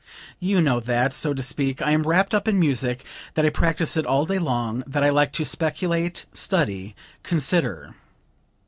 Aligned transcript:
You 0.39 0.63
know 0.63 0.79
that, 0.79 1.13
so 1.13 1.31
to 1.35 1.43
speak, 1.43 1.79
I 1.79 1.91
am 1.91 2.01
wrapped 2.07 2.33
up 2.33 2.47
in 2.47 2.59
music, 2.59 3.05
that 3.35 3.45
I 3.45 3.51
practice 3.51 3.95
it 3.95 4.03
all 4.07 4.25
day 4.25 4.39
long, 4.39 4.83
that 4.87 5.03
I 5.03 5.11
like 5.11 5.31
to 5.33 5.45
speculate, 5.45 6.25
study, 6.33 6.95
consider. 7.21 7.93